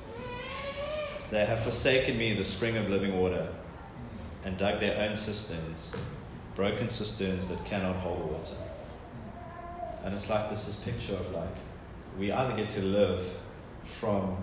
[1.30, 3.46] They have forsaken me, the spring of living water,
[4.44, 5.94] and dug their own cisterns,
[6.56, 8.56] broken cisterns that cannot hold water.
[10.02, 11.54] And it's like this is picture of like
[12.18, 13.38] we either get to live
[13.84, 14.42] from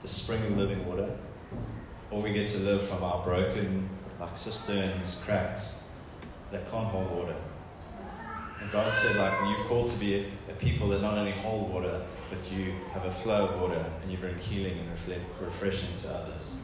[0.00, 1.10] the spring of living water,
[2.10, 5.79] or we get to live from our broken like cisterns, cracks
[6.50, 7.36] that can't hold water.
[8.60, 11.72] And God said, like, you've called to be a, a people that not only hold
[11.72, 15.96] water, but you have a flow of water and you bring healing and reflect, refreshing
[16.00, 16.56] to others.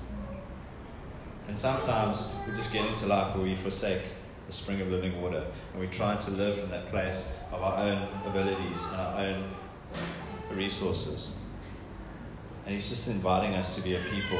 [1.48, 4.02] And sometimes we just get into life where we forsake
[4.46, 7.78] the spring of living water and we try to live from that place of our
[7.78, 9.44] own abilities and our own
[10.52, 11.36] resources.
[12.64, 14.38] And He's just inviting us to be a people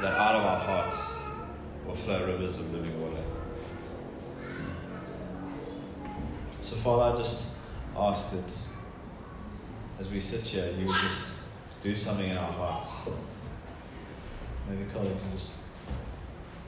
[0.00, 1.18] that out of our hearts
[1.86, 3.03] will flow rivers of living water.
[6.64, 7.56] So, Father, I just
[7.94, 8.58] ask that
[10.00, 11.42] as we sit here, you would just
[11.82, 13.06] do something in our hearts.
[14.70, 15.52] Maybe Colin can just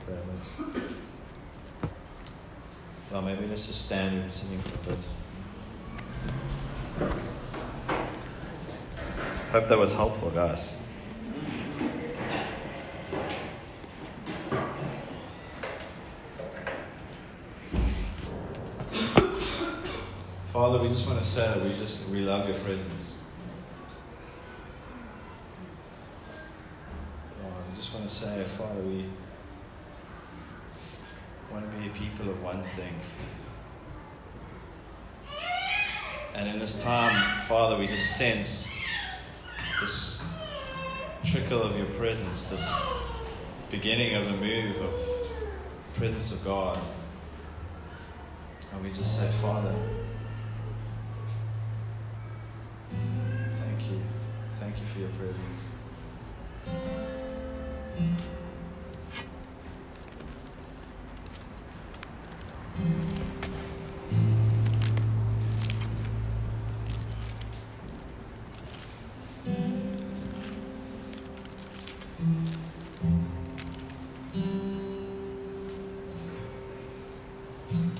[0.04, 0.50] pray a.
[3.10, 4.98] Well, maybe let's just stand and singing for a bit.
[9.50, 10.68] Hope that was helpful, guys.
[20.56, 23.18] Father, we just want to say that we just we love your presence.
[27.42, 29.04] Lord, we just want to say, Father, we
[31.52, 32.94] want to be a people of one thing.
[36.34, 38.70] And in this time, Father, we just sense
[39.82, 40.26] this
[41.22, 42.80] trickle of your presence, this
[43.70, 44.94] beginning of a move of
[45.98, 46.78] presence of God.
[48.72, 49.74] And we just say, Father,
[54.96, 55.68] for your presence.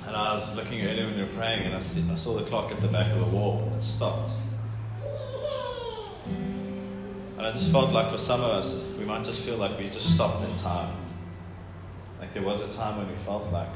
[0.06, 2.72] And I was looking earlier when you were praying, and I, I saw the clock
[2.72, 4.30] at the back of the wall, and it stopped.
[7.46, 9.84] And I just felt like for some of us, we might just feel like we
[9.84, 10.92] just stopped in time.
[12.18, 13.70] Like there was a time when we felt like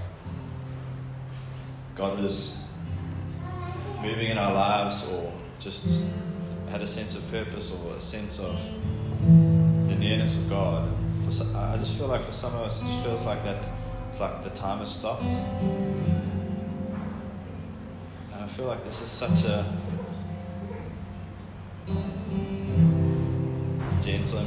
[1.95, 2.65] God was
[4.03, 6.11] moving in our lives, or just
[6.71, 8.61] had a sense of purpose, or a sense of
[9.21, 10.91] the nearness of God.
[11.25, 13.65] For some, I just feel like for some of us, it just feels like that.
[14.09, 15.23] It's like the time has stopped.
[15.23, 15.39] And
[18.35, 19.65] I feel like this is such a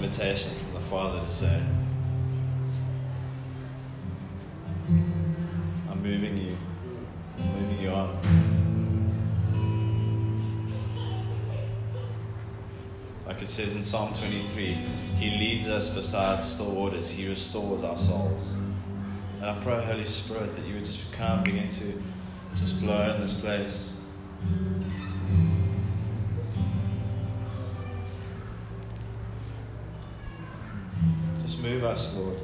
[0.03, 1.61] invitation from the Father to say,
[5.89, 6.57] I'm moving you,
[7.39, 8.19] I'm moving you on.
[13.25, 14.65] Like it says in Psalm 23,
[15.19, 18.51] He leads us beside still waters, He restores our souls.
[19.39, 22.03] And I pray, Holy Spirit, that you would just come, begin to
[22.55, 24.01] just blow in this place.
[31.93, 32.42] Us, Lord.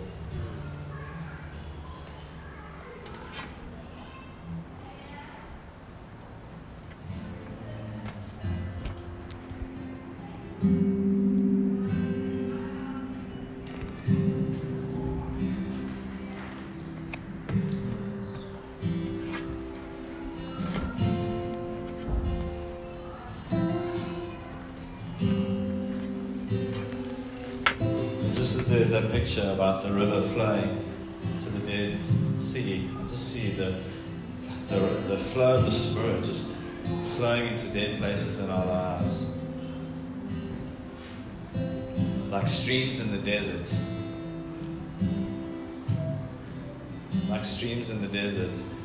[28.70, 30.86] There's that picture about the river flowing
[31.34, 32.00] into the Dead
[32.38, 32.88] Sea.
[33.00, 33.80] I just see the,
[34.70, 36.62] the, the flow of the Spirit just
[37.18, 39.38] flowing into dead places in our lives.
[42.30, 43.76] Like streams in the desert.
[47.28, 48.76] Like streams in the desert.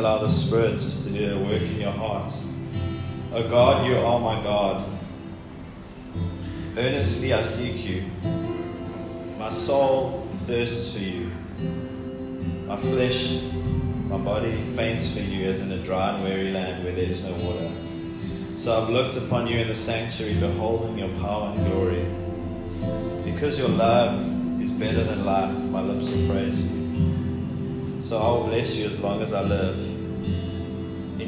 [0.00, 2.32] Allow the Spirit just to do a work in your heart.
[3.34, 4.82] Oh God, you are my God.
[6.74, 8.04] Earnestly I seek you.
[9.38, 11.30] My soul thirsts for you.
[12.66, 13.42] My flesh,
[14.08, 17.22] my body faints for you as in a dry and weary land where there is
[17.22, 17.70] no water.
[18.56, 22.06] So I've looked upon you in the sanctuary, beholding your power and glory.
[23.30, 28.00] Because your love is better than life, my lips will praise you.
[28.00, 29.89] So I will bless you as long as I live.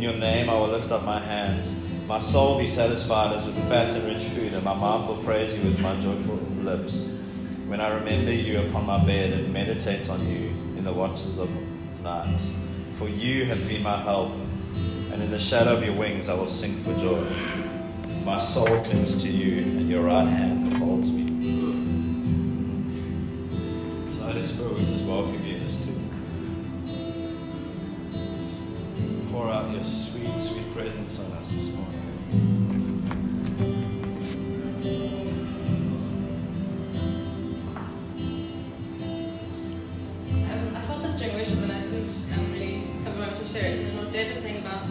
[0.03, 1.87] In your name I will lift up my hands.
[2.09, 5.23] My soul will be satisfied as with fat and rich food, and my mouth will
[5.23, 6.35] praise you with my joyful
[6.65, 7.21] lips.
[7.69, 11.49] When I remember you upon my bed and meditate on you in the watches of
[12.03, 12.41] night.
[12.95, 14.33] For you have been my help,
[15.13, 17.25] and in the shadow of your wings I will sing for joy.
[18.25, 21.29] My soul clings to you, and your right hand holds me.
[24.11, 25.52] So, Holy Spirit, we just welcome you
[29.43, 31.99] pour out your sweet, sweet presence on us this morning.
[40.49, 43.65] Um, I felt this during worship and I didn't really have a moment to share
[43.65, 43.81] it.
[43.81, 44.85] And what Dave was saying about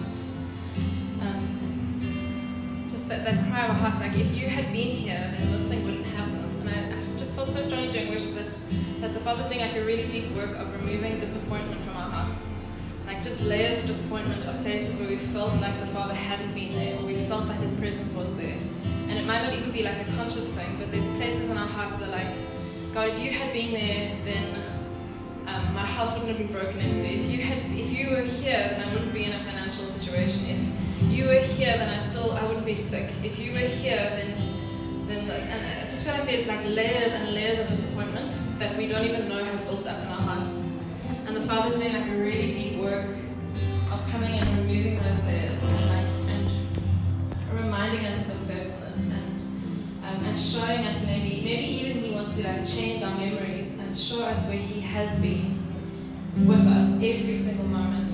[2.90, 5.70] just that, that cry of our hearts, like if you had been here, then this
[5.70, 6.36] thing wouldn't happen.
[6.36, 8.60] And I, I just felt so strongly during worship that,
[9.00, 12.58] that the Father's doing like a really deep work of removing disappointment from our hearts.
[13.12, 16.74] Like just layers of disappointment of places where we felt like the Father hadn't been
[16.74, 18.58] there or we felt like His presence was there.
[19.10, 21.68] And it might not even be like a conscious thing, but there's places in our
[21.68, 22.34] hearts that like,
[22.94, 24.64] God, if you had been there, then
[25.46, 27.04] um, my house wouldn't have been broken into.
[27.04, 30.46] If you had, if you were here, then I wouldn't be in a financial situation.
[30.46, 33.12] If you were here, then I still, I wouldn't be sick.
[33.26, 35.52] If you were here, then, then this.
[35.52, 39.04] And I just feel like there's like layers and layers of disappointment that we don't
[39.04, 40.72] even know have built up in our hearts.
[41.32, 43.08] And the Father's doing like a really deep work
[43.90, 46.52] of coming and removing those layers and like and
[47.54, 49.42] reminding us of His faithfulness and
[50.04, 53.96] um, and showing us maybe maybe even He wants to like change our memories and
[53.96, 55.58] show us where He has been
[56.46, 58.12] with us every single moment.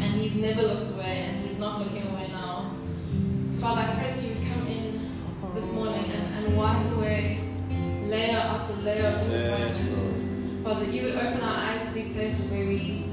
[0.00, 2.74] And He's never looked away and He's not looking away now.
[3.60, 5.10] Father, I pray that you would come in
[5.54, 7.40] this morning and, and wipe away
[8.06, 10.03] layer after layer of disappointment.
[10.64, 13.04] Father, that you would open our eyes to these places where we,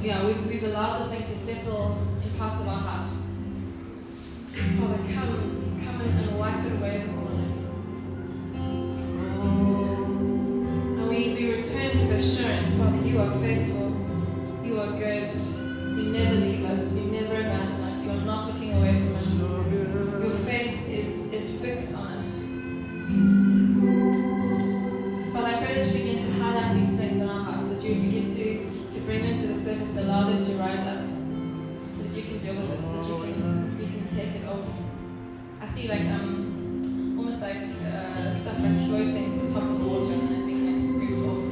[0.00, 3.06] yeah, we've, we've allowed this thing to settle in parts of our heart.
[4.80, 7.52] Father, come, come in and wipe it away this morning.
[10.98, 13.90] And we, we return to the assurance, Father, you are faithful,
[14.64, 18.72] you are good, you never leave us, you never abandon us, you are not looking
[18.72, 19.40] away from us.
[19.40, 23.41] Your face is, is fixed on us.
[28.42, 31.04] To, to bring them to the surface, to allow them to rise up,
[31.94, 34.48] so that you can deal with it, so that you can, you can take it
[34.48, 34.68] off.
[35.60, 39.84] I see like um almost like uh, stuff like floating to the top of the
[39.86, 41.51] water and then being like scooped off.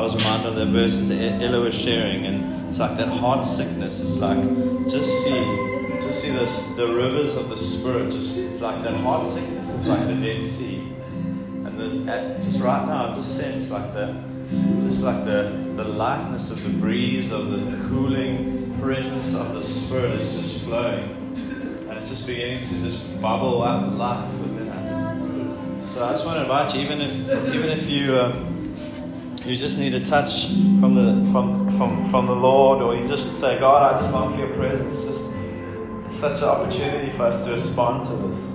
[0.00, 3.08] I I was reminded of that verse that Ella was sharing, and It's like that
[3.08, 4.00] heart sickness.
[4.00, 4.42] It's like
[4.88, 5.44] just see,
[6.00, 8.10] just see this, the rivers of the Spirit.
[8.10, 9.74] Just it's like that heart sickness.
[9.74, 10.78] It's like the Dead Sea,
[11.66, 11.78] and
[12.42, 14.16] just right now, just sense like the,
[14.80, 20.12] just like the the lightness of the breeze of the cooling presence of the Spirit
[20.12, 21.10] is just flowing,
[21.90, 25.92] and it's just beginning to just bubble up life within us.
[25.92, 28.18] So I just want to invite you, even if even if you.
[28.18, 28.59] Um,
[29.50, 30.46] you just need a touch
[30.78, 34.32] from the from from from the Lord, or you just say, God, I just long
[34.32, 34.94] for your presence.
[34.94, 35.32] It's Just
[36.06, 38.50] it's such an opportunity for us to respond to this.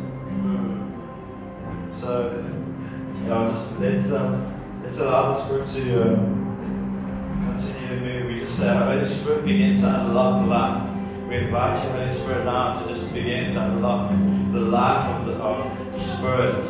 [2.00, 2.44] So,
[3.14, 6.16] you know, just let's um, let's allow the Spirit to uh,
[7.46, 8.28] continue to move.
[8.28, 11.28] We just say, Holy Spirit, begin to unlock life.
[11.28, 15.34] We invite you, Holy Spirit, now to just begin to unlock the life of the
[15.34, 16.64] of Spirit.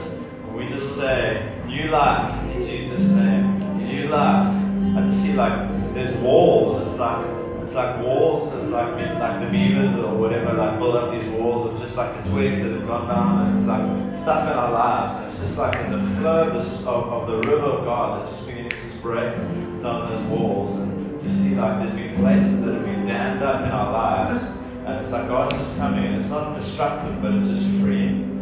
[0.51, 3.54] We just say, new life in Jesus' name
[4.07, 4.47] life.
[4.97, 6.81] I just see like there's walls.
[6.87, 7.25] It's like
[7.63, 8.53] it's like walls.
[8.53, 12.23] It's like like the beavers or whatever like build up these walls of just like
[12.23, 15.15] the twigs that have gone down, and it's like stuff in our lives.
[15.15, 18.47] And it's just like there's a flow of, of, the river of God that's just
[18.47, 19.35] beginning to break
[19.81, 23.63] down those walls, and just see like there's been places that have been dammed up
[23.63, 24.43] in our lives,
[24.85, 28.34] and it's like God's just coming, and it's not destructive, but it's just freeing.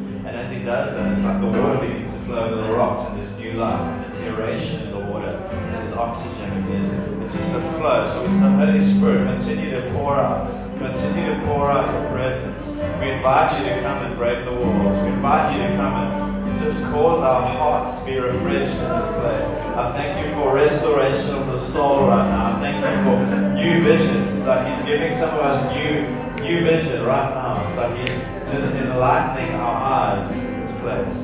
[0.64, 3.60] Does that, it's like the water begins to flow over the rocks, and there's new
[3.60, 6.88] life, and there's aeration in the water, and there's oxygen, and there's
[7.22, 8.08] it's just a flow.
[8.08, 10.48] So we say, Holy Spirit, continue to pour out,
[10.80, 12.66] continue to pour out your presence.
[13.02, 14.96] We invite you to come and break the walls.
[15.04, 19.08] We invite you to come and just cause our hearts to be refreshed in this
[19.20, 19.44] place.
[19.76, 22.56] I thank you for restoration of the soul right now.
[22.56, 24.30] I thank you for new vision.
[24.30, 26.08] It's like He's giving some of us new
[26.42, 27.68] new vision right now.
[27.68, 30.53] It's like He's just enlightening our eyes
[30.84, 31.24] place.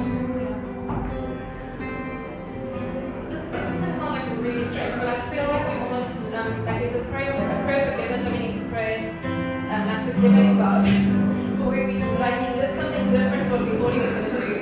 [3.30, 6.80] This, is to sound like really strange, but I feel like we almost, um, like
[6.80, 10.84] there's a prayer, a prayer forgiveness we need to pray, um, like forgiving God.
[10.86, 14.40] we, we, like he did something different to what we thought he was going to
[14.40, 14.54] do,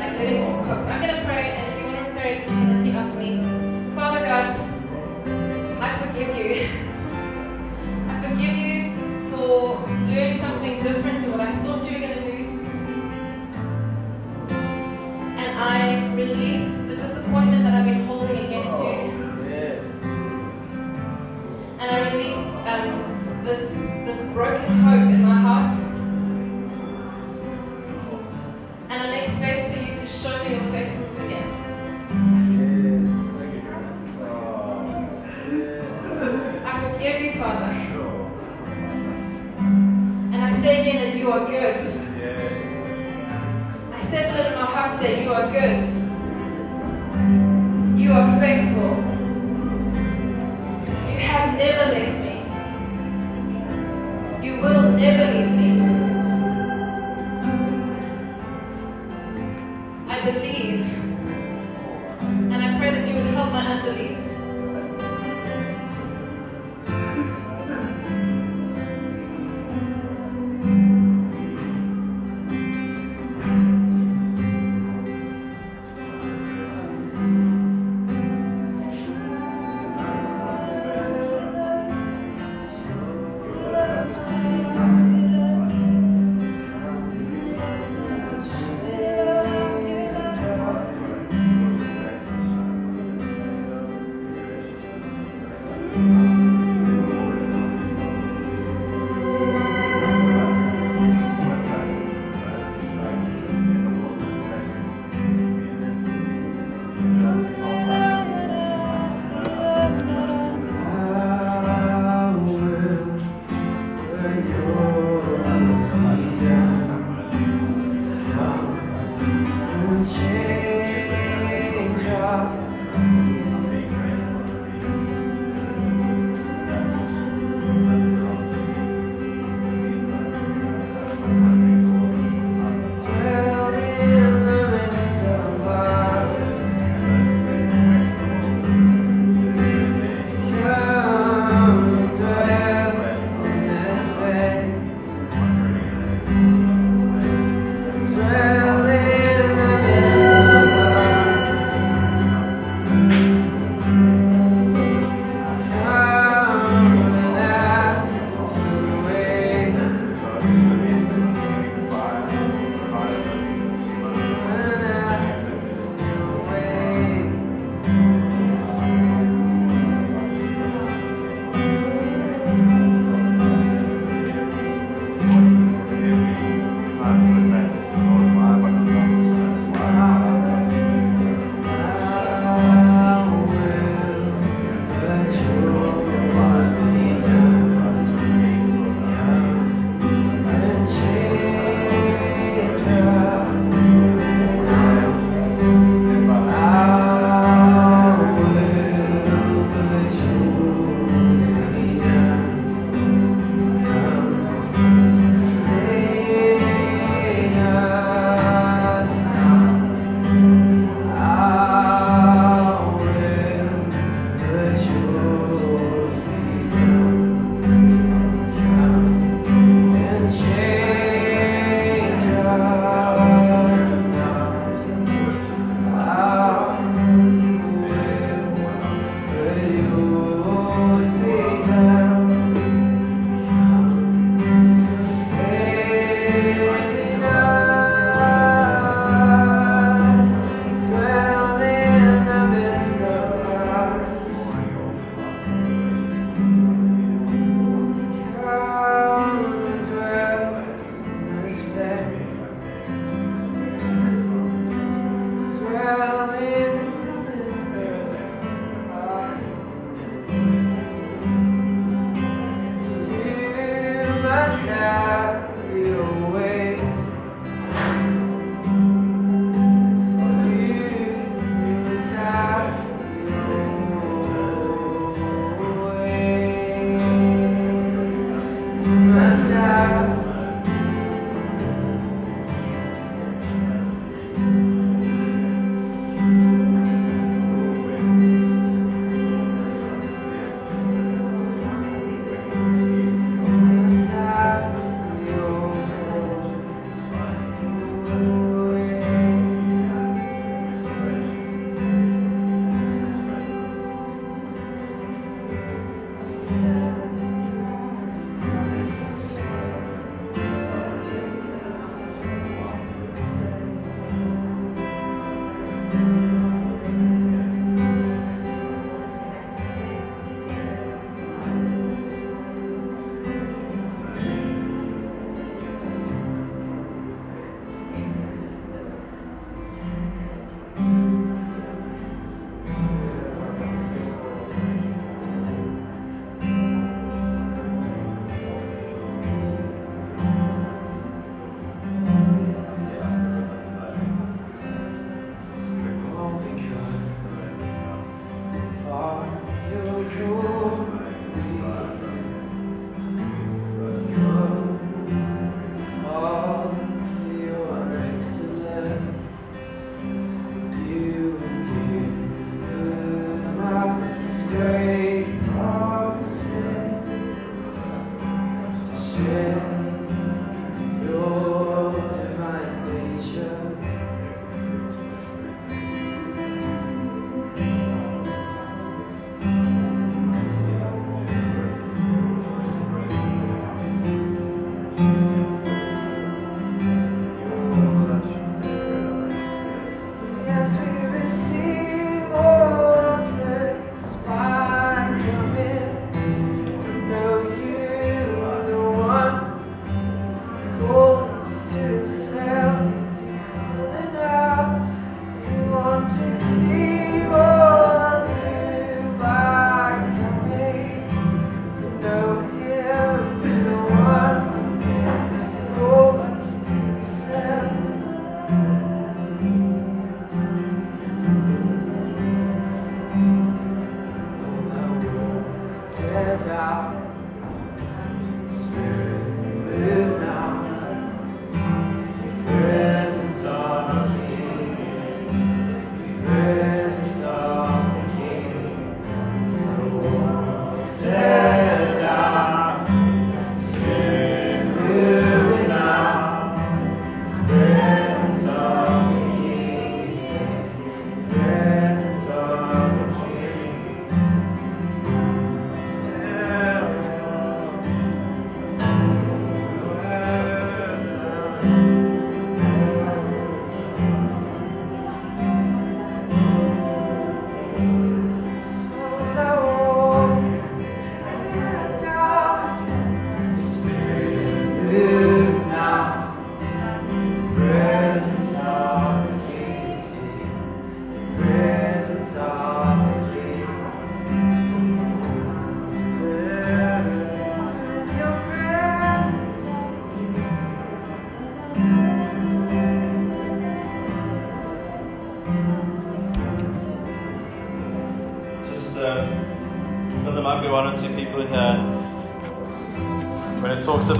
[0.00, 0.82] like letting off the hook.
[0.82, 3.18] So I'm going to pray, and if you want to pray, you can repeat after
[3.18, 3.32] me.
[3.94, 4.50] Father God,
[5.80, 6.52] I forgive you.
[8.12, 12.30] I forgive you for doing something different to what I thought you were going to
[12.30, 12.41] do.
[15.62, 19.12] I release the disappointment that I've been holding against you.
[21.78, 25.72] And I release um, this, this broken hope in my heart.
[28.88, 31.48] And I make space for you to show me your faithfulness again.
[36.66, 37.72] I forgive you, Father.
[40.32, 42.01] And I say again that you are good.
[45.02, 45.24] Today.
[45.24, 45.91] You are good.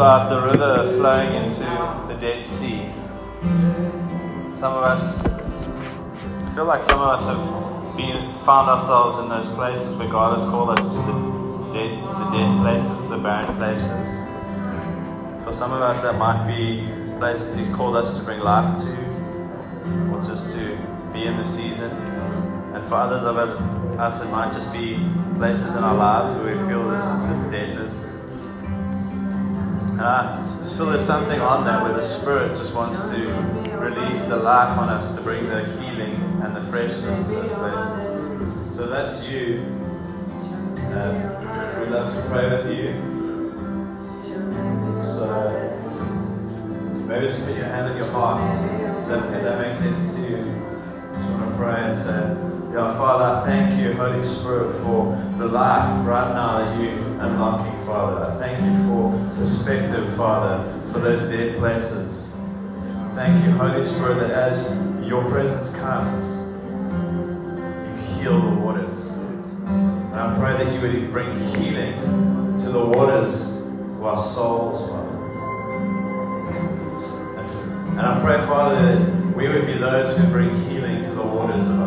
[0.02, 1.60] About the river flowing into
[2.08, 2.90] the Dead Sea.
[4.58, 9.46] Some of us I feel like some of us have been found ourselves in those
[9.54, 15.44] places where God has called us to the dead, the dead places, the barren places.
[15.44, 16.84] For some of us, that might be
[17.18, 18.90] places He's called us to bring life to,
[20.10, 21.92] or just to be in the season.
[22.74, 24.98] And for others of us, it might just be
[25.36, 28.21] places in our lives where we feel this is just deadness
[30.00, 33.28] I just feel there's something on that where the Spirit just wants to
[33.78, 38.76] release the life on us to bring the healing and the freshness to those places.
[38.76, 39.64] So that's you.
[40.92, 43.12] Um, we'd love to pray with you.
[45.04, 45.26] So
[47.06, 48.42] maybe just put your hand on your heart.
[49.08, 50.36] That, if that makes sense to you.
[51.14, 52.36] Just want to pray and say,
[52.72, 57.71] yeah, Father, I thank you, Holy Spirit, for the life right now that you're unlocking,
[57.86, 58.24] Father.
[58.24, 62.32] I thank you for perspective, Father, for those dead places.
[63.14, 66.48] Thank you, Holy Spirit, that as your presence comes,
[67.88, 68.94] you heal the waters.
[69.66, 75.18] And I pray that you would bring healing to the waters of our souls, Father.
[77.38, 81.22] And, and I pray, Father, that we would be those who bring healing to the
[81.22, 81.81] waters of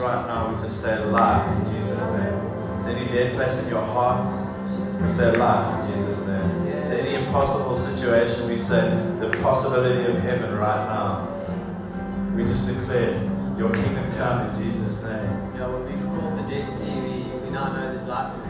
[0.00, 2.82] right now, we just say life in Jesus' name.
[2.82, 4.28] To any dead place in your heart,
[5.00, 6.86] we say life in Jesus' name.
[6.86, 8.88] To any impossible situation, we say
[9.20, 11.28] the possibility of heaven right now.
[12.34, 13.22] We just declare
[13.58, 15.52] your kingdom come in Jesus' name.
[15.56, 18.49] Yeah, when we've called the Dead Sea, we, we now know there's life in.